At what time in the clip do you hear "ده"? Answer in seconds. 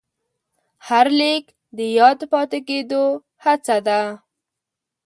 3.87-4.01